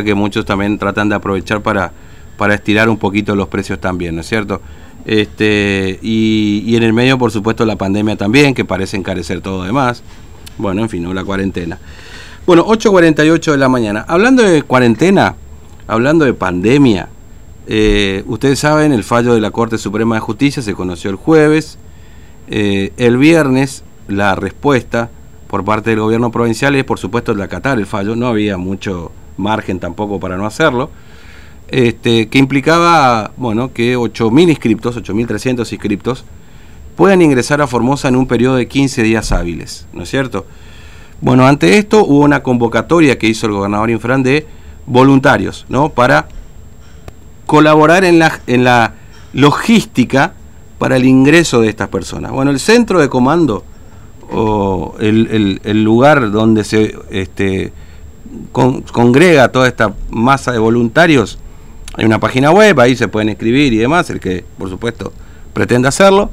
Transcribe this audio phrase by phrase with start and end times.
[0.00, 1.92] que muchos también tratan de aprovechar para,
[2.38, 4.62] para estirar un poquito los precios también, ¿no es cierto?
[5.04, 10.02] Este, y, en el medio, por supuesto, la pandemia también, que parece encarecer todo demás.
[10.56, 11.78] Bueno, en fin, la cuarentena.
[12.46, 14.06] Bueno, 8.48 de la mañana.
[14.08, 15.34] Hablando de cuarentena,
[15.86, 17.10] hablando de pandemia,
[17.66, 21.76] eh, ustedes saben, el fallo de la Corte Suprema de Justicia se conoció el jueves.
[22.48, 25.10] Eh, el viernes, la respuesta
[25.48, 28.16] por parte del gobierno provincial es, por supuesto, de acatar el fallo.
[28.16, 30.90] No había mucho margen tampoco para no hacerlo,
[31.68, 36.24] este, que implicaba bueno, que 8.000 inscriptos, 8.300 inscriptos,
[36.96, 40.46] puedan ingresar a Formosa en un periodo de 15 días hábiles, ¿no es cierto?
[41.20, 44.46] Bueno, ante esto hubo una convocatoria que hizo el gobernador Infran de
[44.86, 45.88] voluntarios, ¿no?
[45.88, 46.28] Para
[47.46, 48.94] colaborar en la, en la
[49.32, 50.34] logística
[50.78, 52.32] para el ingreso de estas personas.
[52.32, 53.64] Bueno, el centro de comando
[54.30, 57.72] o el, el lugar donde se este,
[58.52, 61.38] congrega toda esta masa de voluntarios.
[61.94, 65.12] Hay una página web, ahí se pueden escribir y demás, el que por supuesto
[65.52, 66.30] pretende hacerlo,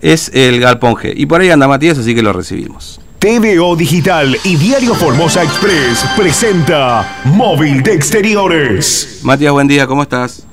[0.00, 1.12] es el Galpón G.
[1.14, 3.00] Y por ahí anda Matías, así que lo recibimos.
[3.18, 9.20] TVO Digital y Diario Formosa Express presenta Móvil de Exteriores.
[9.22, 10.46] Matías, buen día, ¿cómo estás?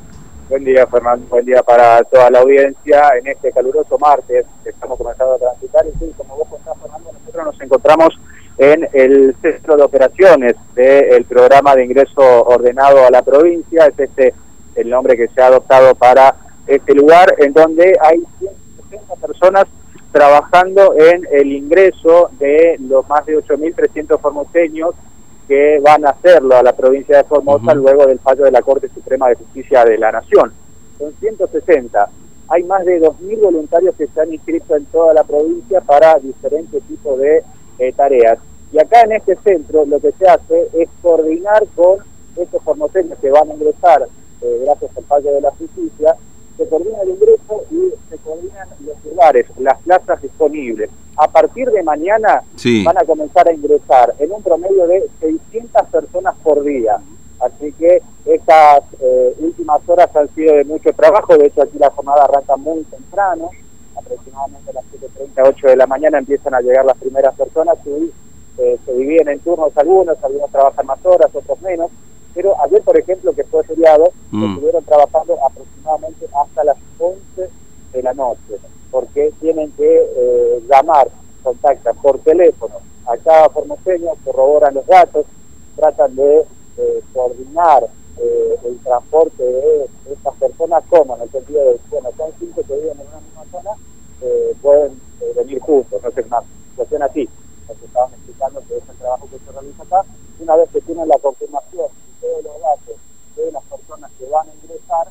[0.47, 1.25] Buen día, Fernando.
[1.29, 5.85] Buen día para toda la audiencia en este caluroso martes que estamos comenzando a transitar.
[5.85, 8.19] Y sí, como vos contás, Fernando, nosotros nos encontramos
[8.57, 13.87] en el centro de operaciones del programa de ingreso ordenado a la provincia.
[13.87, 14.33] Es este
[14.75, 16.35] el nombre que se ha adoptado para
[16.67, 19.65] este lugar, en donde hay 160 personas
[20.11, 24.93] trabajando en el ingreso de los más de 8.300 formoseños
[25.47, 28.89] que van a hacerlo a la provincia de Formosa luego del fallo de la Corte
[28.89, 30.53] Suprema de Justicia de la Nación.
[30.97, 32.09] Son 160.
[32.49, 36.83] Hay más de 2.000 voluntarios que se han inscrito en toda la provincia para diferentes
[36.83, 37.43] tipos de
[37.81, 38.39] eh, tareas.
[38.71, 41.97] Y acá en este centro lo que se hace es coordinar con
[42.37, 44.07] estos formoseños que van a ingresar
[44.41, 46.15] eh, gracias al fallo de la justicia,
[46.57, 50.89] se coordina el ingreso y se coordinan los lugares, las plazas disponibles.
[51.17, 52.43] A partir de mañana
[52.83, 56.97] van a comenzar a ingresar en un promedio de 600 personas por día.
[57.39, 61.89] Así que estas eh, últimas horas han sido de mucho trabajo, de hecho aquí la
[61.89, 63.49] jornada arranca muy temprano,
[63.95, 68.11] aproximadamente a las 7.30, 8 de la mañana empiezan a llegar las primeras personas y
[68.57, 71.91] eh, se dividen en turnos algunos, algunos trabajan más horas, otros menos,
[72.33, 74.53] pero ayer, por ejemplo, que fue feriado, mm.
[74.53, 77.49] estuvieron trabajando aproximadamente hasta las 11
[77.93, 78.57] de la noche,
[78.89, 81.09] porque tienen que eh, llamar,
[81.43, 82.75] contactan por teléfono
[83.07, 85.25] a cada formoseño, corroboran los datos,
[85.75, 86.45] tratan de
[86.77, 92.61] eh, coordinar el transporte de estas personas, como en el sentido de, bueno, son cinco
[92.67, 93.71] que viven en una misma zona,
[94.61, 95.01] pueden
[95.35, 97.29] venir juntos, no es una situación así
[97.79, 100.05] que estaban explicando que es el trabajo que se realiza acá,
[100.39, 101.87] una vez que tienen la confirmación
[102.21, 102.95] de todos los datos
[103.35, 105.07] de las personas que van a ingresar,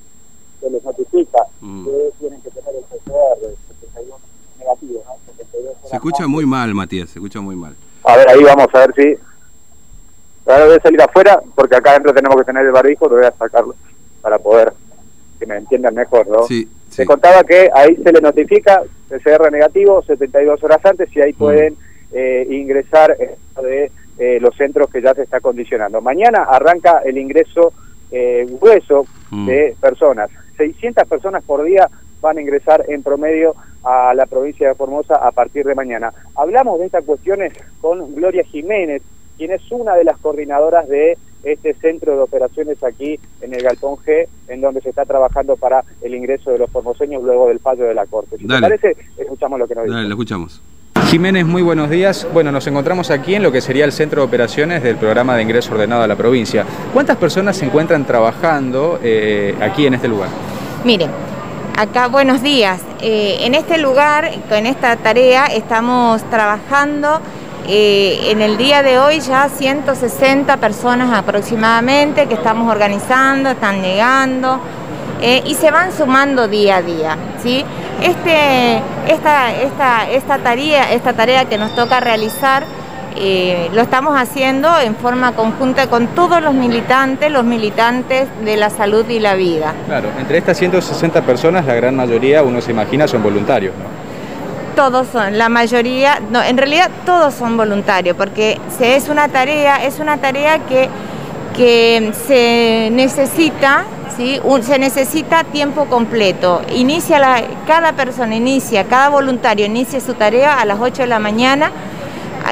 [0.61, 1.85] se les notifica mm.
[1.85, 4.17] que tienen que tener el PCR 71
[4.59, 5.21] negativo, ¿no?
[5.89, 7.75] Se escucha muy mal, Matías, se escucha muy mal.
[8.05, 9.19] A ver, ahí vamos a ver si...
[10.47, 13.27] Ahora voy a salir afuera, porque acá adentro tenemos que tener el barbijo, lo voy
[13.27, 13.75] a sacarlo
[14.23, 14.73] para poder
[15.39, 16.43] que me entiendan mejor, ¿no?
[16.43, 21.33] Sí, Se contaba que ahí se le notifica PCR negativo 72 horas antes y ahí
[21.33, 21.37] mm.
[21.37, 21.77] pueden
[22.13, 26.01] eh, ingresar de eh, los centros que ya se está condicionando.
[26.01, 27.73] Mañana arranca el ingreso
[28.11, 29.47] eh, grueso mm.
[29.47, 30.31] de personas.
[30.59, 31.89] 600 personas por día
[32.21, 36.13] van a ingresar en promedio a la provincia de Formosa a partir de mañana.
[36.35, 39.03] Hablamos de estas cuestiones con Gloria Jiménez,
[39.41, 43.97] quien es una de las coordinadoras de este centro de operaciones aquí en el Galpón
[43.97, 47.85] G, en donde se está trabajando para el ingreso de los formoseños luego del fallo
[47.85, 48.37] de la Corte.
[48.37, 49.97] Si te parece, escuchamos lo que nos dice.
[49.97, 50.61] lo escuchamos.
[51.07, 52.29] Jiménez, muy buenos días.
[52.35, 55.43] Bueno, nos encontramos aquí en lo que sería el centro de operaciones del programa de
[55.43, 56.67] ingreso ordenado a la provincia.
[56.93, 60.29] ¿Cuántas personas se encuentran trabajando eh, aquí en este lugar?
[60.85, 61.11] Miren,
[61.79, 62.83] acá buenos días.
[63.01, 67.23] Eh, en este lugar, en esta tarea, estamos trabajando
[67.69, 74.61] eh, en el día de hoy ya 160 personas aproximadamente que estamos organizando, están llegando
[75.45, 77.17] y se van sumando día a día.
[77.43, 77.63] ¿sí?
[78.03, 82.65] Este, esta, tarea, esta tarea que nos toca realizar
[83.17, 88.71] eh, lo estamos haciendo en forma conjunta con todos los militantes, los militantes de la
[88.71, 89.75] salud y la vida.
[89.87, 94.00] Claro, entre estas 160 personas, la gran mayoría, uno se imagina, son voluntarios, ¿no?
[94.77, 99.99] Todos son, la mayoría, no, en realidad todos son voluntarios, porque es una tarea, es
[99.99, 100.89] una tarea que,
[101.57, 103.85] que se necesita
[104.63, 106.61] se necesita tiempo completo.
[106.75, 111.71] Inicia cada persona inicia, cada voluntario inicia su tarea a las 8 de la mañana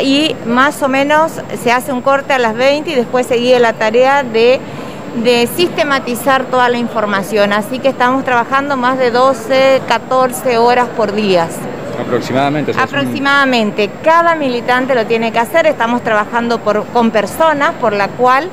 [0.03, 1.33] y más o menos
[1.63, 4.61] se hace un corte a las 20 y después sigue la tarea de,
[5.23, 7.53] de sistematizar toda la información.
[7.53, 11.49] Así que estamos trabajando más de 12, 14 horas por día.
[12.01, 12.73] Aproximadamente.
[12.79, 13.91] Aproximadamente.
[14.03, 15.67] Cada militante lo tiene que hacer.
[15.67, 18.49] Estamos trabajando por, con personas, por la cual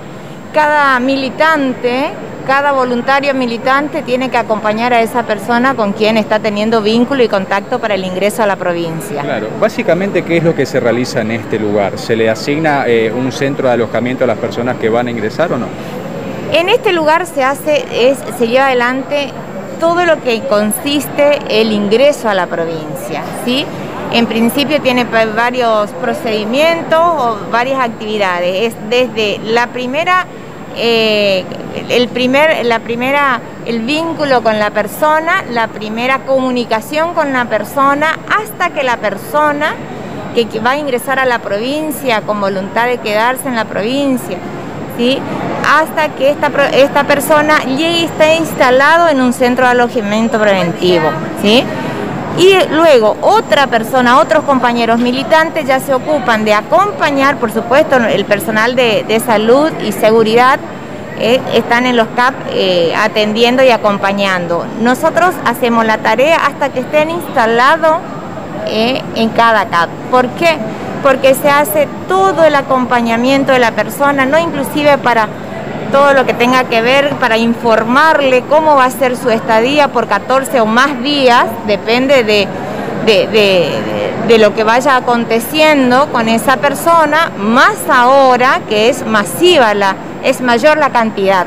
[0.54, 2.12] cada militante
[2.46, 7.28] cada voluntario militante tiene que acompañar a esa persona con quien está teniendo vínculo y
[7.28, 9.24] contacto para el ingreso a la provincia.
[9.24, 11.98] Claro, básicamente, ¿qué es lo que se realiza en este lugar?
[11.98, 15.52] ¿Se le asigna eh, un centro de alojamiento a las personas que van a ingresar
[15.52, 15.66] o no?
[16.52, 19.32] En este lugar se hace, es, se lleva adelante
[19.80, 23.66] todo lo que consiste el ingreso a la provincia, ¿sí?
[24.12, 28.74] En principio tiene varios procedimientos o varias actividades.
[28.74, 30.26] Es desde la primera
[30.78, 31.46] eh,
[31.90, 38.18] el primer, la primera, el vínculo con la persona, la primera comunicación con la persona,
[38.30, 39.74] hasta que la persona
[40.34, 44.38] que, va a ingresar a la provincia con voluntad de quedarse en la provincia,
[44.98, 45.20] ¿sí?
[45.66, 51.10] Hasta que esta, esta persona llegue y esté instalado en un centro de alojamiento preventivo.
[51.42, 51.64] ¿sí?
[52.38, 58.26] Y luego otra persona, otros compañeros militantes ya se ocupan de acompañar, por supuesto, el
[58.26, 60.60] personal de, salud y seguridad
[61.18, 64.66] eh, están en los CAP eh, atendiendo y acompañando.
[64.82, 68.00] Nosotros hacemos la tarea hasta que estén instalados
[68.68, 69.90] eh, en cada CAP.
[70.12, 70.58] ¿Por qué?
[71.04, 75.30] Porque se hace todo el acompañamiento de la persona, no inclusive para
[75.96, 80.08] todo lo que tenga que ver para informarle cómo va a ser su estadía por
[80.08, 82.50] 14 o más días, depende de,
[83.06, 90.42] de, lo que vaya aconteciendo con esa persona, más ahora que es masiva la, es
[90.42, 91.46] mayor la cantidad.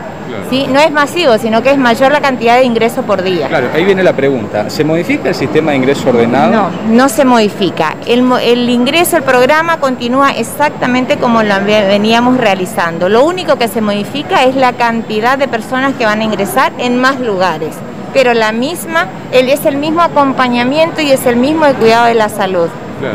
[0.50, 0.66] ¿Sí?
[0.69, 3.48] No es masivo, sino que es mayor la cantidad de ingreso por día.
[3.48, 4.70] Claro, ahí viene la pregunta.
[4.70, 6.52] ¿Se modifica el sistema de ingreso ordenado?
[6.52, 7.96] No, no se modifica.
[8.06, 13.08] El, el ingreso, el programa continúa exactamente como lo veníamos realizando.
[13.08, 16.98] Lo único que se modifica es la cantidad de personas que van a ingresar en
[17.00, 17.75] más lugares.
[18.12, 22.28] Pero la misma, es el mismo acompañamiento y es el mismo el cuidado de la
[22.28, 22.69] salud.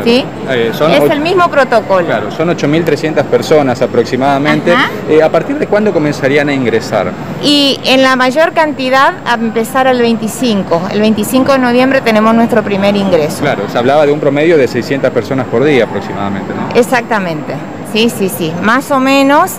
[0.04, 0.24] ¿Sí?
[0.50, 2.06] Eh, es el mismo protocolo.
[2.06, 4.74] Claro, son 8.300 personas aproximadamente.
[5.08, 7.12] Eh, ¿A partir de cuándo comenzarían a ingresar?
[7.42, 10.88] Y en la mayor cantidad a empezar el 25.
[10.90, 13.40] El 25 de noviembre tenemos nuestro primer ingreso.
[13.40, 16.78] Claro, se hablaba de un promedio de 600 personas por día aproximadamente, ¿no?
[16.78, 17.54] Exactamente.
[17.92, 18.52] Sí, sí, sí.
[18.62, 19.52] Más o menos,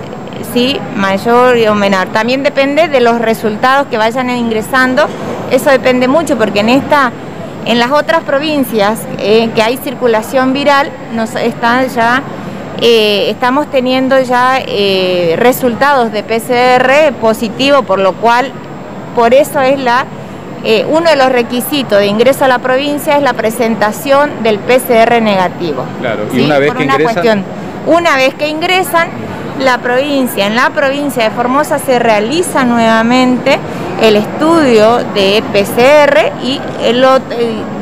[0.53, 2.07] sí, mayor o menor.
[2.07, 5.05] También depende de los resultados que vayan ingresando.
[5.51, 7.11] Eso depende mucho porque en esta
[7.65, 12.21] en las otras provincias eh, que hay circulación viral, nos están ya,
[12.81, 18.51] eh, estamos teniendo ya eh, resultados de PCR positivo, por lo cual,
[19.15, 20.05] por eso es la
[20.89, 25.85] uno de los requisitos de ingreso a la provincia es la presentación del PCR negativo.
[26.01, 27.43] Claro, y una vez que ingresan...
[27.85, 29.09] una vez que ingresan,
[29.59, 33.59] la provincia, en la provincia de Formosa se realiza nuevamente
[34.01, 37.01] el estudio de PCR y el,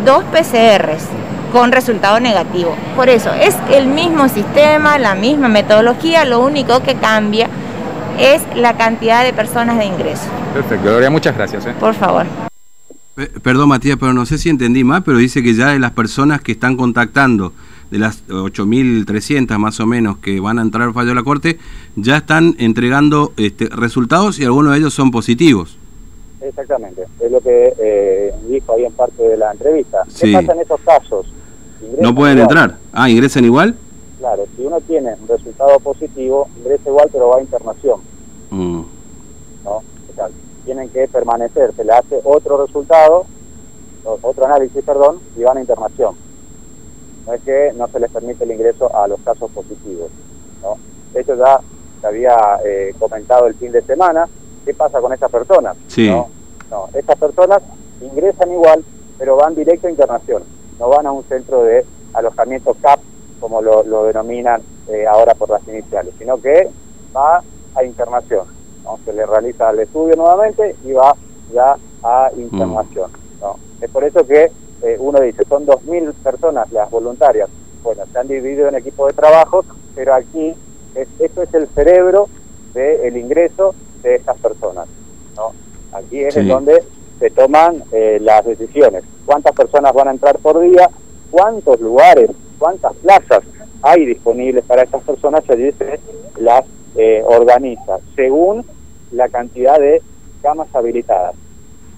[0.06, 1.04] dos PCRs
[1.52, 2.76] con resultado negativo.
[2.96, 7.48] Por eso es el mismo sistema, la misma metodología, lo único que cambia
[8.20, 10.24] es la cantidad de personas de ingreso.
[10.54, 11.66] Perfecto, Gloria, muchas gracias.
[11.66, 11.74] ¿eh?
[11.80, 12.26] Por favor.
[13.44, 16.42] Perdón Matías, pero no sé si entendí más, pero dice que ya de las personas
[16.42, 17.54] que están contactando,
[17.92, 21.60] de las 8.300 más o menos que van a entrar al fallo de la Corte,
[21.96, 25.78] ya están entregando este, resultados y algunos de ellos son positivos.
[26.44, 30.04] Exactamente, es lo que eh, dijo ahí en parte de la entrevista.
[30.20, 31.26] ¿Qué pasa en esos casos?
[32.00, 32.78] ¿No pueden entrar?
[32.92, 33.76] Ah, ¿ingresan igual?
[34.20, 38.02] Claro, si uno tiene un resultado positivo, ingresa igual pero va a internación.
[38.50, 38.82] Mm.
[39.64, 39.82] ¿No?
[40.66, 43.26] tienen que permanecer, se le hace otro resultado,
[44.04, 46.16] otro análisis, perdón, y van a internación.
[47.26, 50.10] No es que no se les permite el ingreso a los casos positivos.
[50.62, 50.78] ¿no?
[51.14, 51.60] De hecho ya
[52.02, 52.36] se había
[52.66, 54.28] eh, comentado el fin de semana,
[54.66, 55.78] ¿qué pasa con estas personas?
[55.88, 56.10] Sí.
[56.10, 56.30] ¿no?
[56.94, 57.62] estas personas
[58.02, 58.84] ingresan igual,
[59.18, 60.44] pero van directo a internación,
[60.80, 63.00] no van a un centro de alojamiento CAP,
[63.40, 66.70] como lo, denominan eh, ahora por las iniciales, sino que
[67.16, 67.44] va
[67.76, 68.46] a internación.
[68.84, 69.00] ¿no?
[69.06, 71.16] Se le realiza el estudio nuevamente y va
[71.54, 73.12] ya a internación.
[73.42, 73.58] ¿no?
[73.82, 74.52] Es por eso que
[74.82, 77.50] eh, uno dice, son 2.000 personas las voluntarias.
[77.84, 79.66] Bueno, se han dividido en equipos de trabajo,
[79.96, 80.56] pero aquí
[81.20, 82.30] esto es el cerebro
[82.74, 84.88] del ingreso de estas personas.
[85.36, 85.54] ¿no?
[85.94, 86.84] Aquí es en donde
[87.20, 89.04] se toman eh, las decisiones.
[89.26, 90.90] ¿Cuántas personas van a entrar por día?
[91.32, 92.30] ¿Cuántos lugares,
[92.60, 93.44] cuántas plazas
[93.82, 95.44] hay disponibles para estas personas?
[95.48, 96.00] Y allí se
[96.38, 98.66] las eh, organiza según
[99.12, 100.02] la cantidad de
[100.42, 101.36] camas habilitadas.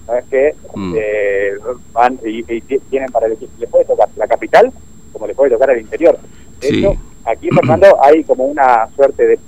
[0.06, 0.94] No es que mm.
[0.96, 1.50] eh,
[1.92, 4.72] van y, tienen para elegir, les puede tocar la capital
[5.12, 6.18] como le puede tocar el interior.
[6.60, 6.94] De hecho,
[7.26, 9.38] Aquí, Fernando, hay como una suerte de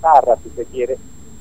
[0.00, 0.96] zarra, si se quiere,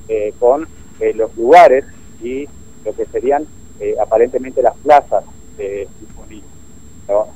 [0.08, 0.68] eh, con
[1.00, 1.86] eh, los lugares
[2.22, 2.48] y
[2.86, 3.46] lo que serían
[3.80, 5.24] eh, aparentemente las plazas
[6.00, 6.50] disponibles.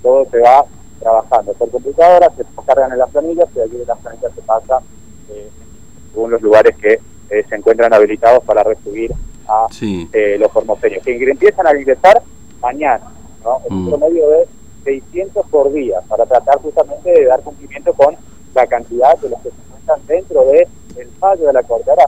[0.04, 0.64] Todo se va
[1.00, 4.80] trabajando por computadora, se cargan en las planillas y allí de las planillas se pasa
[6.14, 7.00] según los lugares que
[7.30, 9.12] se encuentran habilitados para recibir
[9.48, 9.68] a
[10.38, 12.22] los formoseños, que empiezan a ingresar
[12.62, 13.12] mañana,
[13.44, 13.60] ¿no?
[13.70, 13.90] un mm.
[13.90, 14.48] promedio de
[14.84, 18.16] 600 por día, para tratar justamente de dar cumplimiento con
[18.54, 21.90] la cantidad de los que se encuentran dentro del el fallo de la Corte.
[21.90, 22.06] Ahora,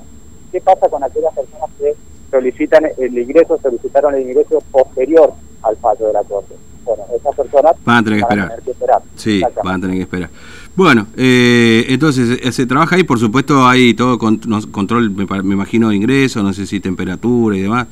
[0.54, 1.96] ¿qué pasa con aquellas personas que
[2.32, 5.34] solicitan el ingreso, solicitaron el ingreso posterior
[5.64, 6.56] al fallo de la Corte?
[6.86, 8.20] Bueno, esas personas van a tener
[8.64, 9.02] que esperar.
[9.16, 10.30] Sí, van a tener que esperar.
[10.76, 15.90] Bueno, eh, entonces eh, se trabaja ahí, por supuesto hay todo control, me, me imagino,
[15.90, 17.88] de ingreso, no sé si temperatura y demás.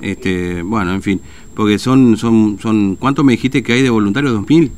[0.00, 1.20] Este, bueno, en fin,
[1.54, 4.32] porque son, son, son, ¿cuánto me dijiste que hay de voluntarios?
[4.34, 4.70] ¿2000?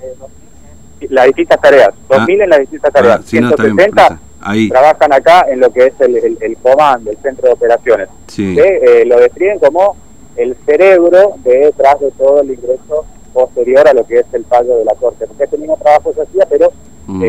[0.00, 2.44] Eh, las distintas tareas, 2000 ah.
[2.44, 3.20] en las distintas tareas.
[3.20, 4.68] Ah, 160 ahí.
[4.68, 8.08] trabajan acá en lo que es el, el, comando, el centro de operaciones.
[8.28, 8.54] Sí.
[8.54, 9.96] Que eh, lo describen como
[10.36, 14.84] el cerebro detrás de todo el ingreso posterior a lo que es el fallo de
[14.84, 15.26] la corte.
[15.26, 16.72] Porque este mismo trabajo se hacía, pero eh,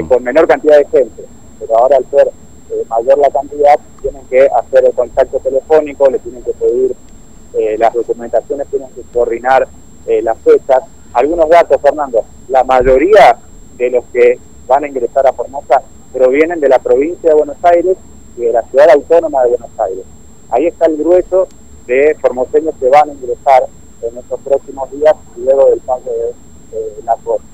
[0.03, 0.07] mm.
[0.07, 1.23] con menor cantidad de gente.
[1.59, 2.31] Pero ahora al ser
[2.73, 6.95] eh, mayor la cantidad, tienen que hacer el contacto telefónico, le tienen que pedir
[7.53, 9.67] eh, las documentaciones, tienen que coordinar
[10.07, 10.83] eh, las fechas.
[11.13, 13.37] Algunos datos, Fernando, la mayoría
[13.77, 15.81] de los que van a ingresar a Formosa
[16.13, 17.97] provienen de la provincia de Buenos Aires
[18.37, 20.05] y de la ciudad autónoma de Buenos Aires.
[20.49, 21.47] Ahí está el grueso
[21.87, 23.65] de formoseños que van a ingresar
[24.01, 26.33] en estos próximos días luego del pago de,
[27.03, 27.45] la corte.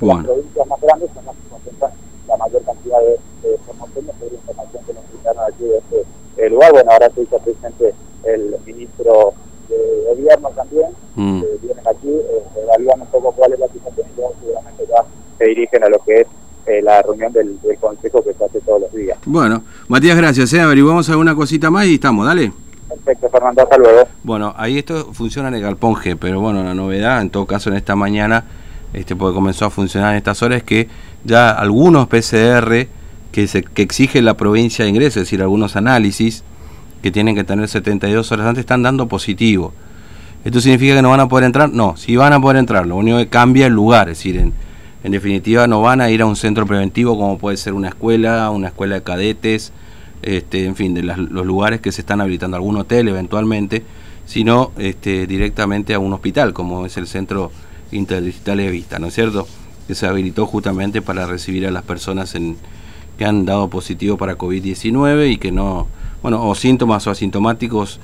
[0.00, 1.90] Las provincias más grandes son las que concentran
[2.26, 6.72] la mayor cantidad de, de formoseños, por información que nos invitaron aquí de este lugar.
[6.72, 7.94] Bueno, ahora se hizo presente
[8.24, 9.34] el ministro
[9.68, 11.40] de gobierno también, mm.
[11.40, 15.04] que vienen aquí, eh, evalúan un poco cuál es la situación y luego seguramente ya
[15.38, 16.26] se dirigen a lo que es
[16.66, 19.18] eh, la reunión del, Consejo que se hace todos los días.
[19.26, 20.52] Bueno, Matías, gracias.
[20.54, 20.60] ¿eh?
[20.60, 22.52] Averiguamos alguna cosita más y estamos, dale.
[22.88, 24.08] Perfecto, Fernando, hasta luego.
[24.22, 27.70] Bueno, ahí esto funciona en el Galpón G, pero bueno, la novedad, en todo caso
[27.70, 28.44] en esta mañana,
[28.92, 30.88] este porque comenzó a funcionar en estas horas, es que
[31.24, 32.86] ya algunos PCR
[33.30, 36.42] que, se, que exige la provincia de ingreso, es decir, algunos análisis
[37.02, 39.72] que tienen que tener 72 horas antes, están dando positivo.
[40.44, 41.70] ¿Esto significa que no van a poder entrar?
[41.70, 44.54] No, sí van a poder entrar, lo único que cambia el lugar, es decir, en,
[45.06, 48.50] en definitiva no van a ir a un centro preventivo como puede ser una escuela,
[48.50, 49.72] una escuela de cadetes,
[50.22, 53.84] este, en fin, de los lugares que se están habilitando, algún hotel eventualmente,
[54.24, 57.52] sino este, directamente a un hospital, como es el Centro
[57.92, 59.46] Interdigital de Vista, ¿no es cierto?
[59.86, 62.34] Que se habilitó justamente para recibir a las personas
[63.16, 65.86] que han dado positivo para COVID-19 y que no,
[66.20, 68.00] bueno, o síntomas o asintomáticos,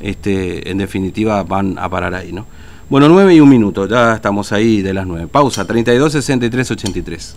[0.00, 2.46] este, en definitiva van a parar ahí, ¿no?
[2.88, 5.26] Bueno, 9 y un minuto, ya estamos ahí de las 9.
[5.26, 7.36] Pausa, 32, 63, 83.